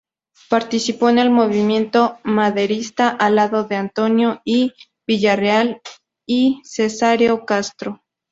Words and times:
Participó 0.49 1.09
en 1.09 1.19
el 1.19 1.29
movimiento 1.29 2.17
maderista 2.23 3.07
al 3.09 3.35
lado 3.35 3.65
de 3.65 3.75
Antonio 3.75 4.41
I. 4.45 4.73
Villarreal 5.05 5.79
y 6.25 6.59
Cesáreo 6.65 7.45
Castro. 7.45 8.01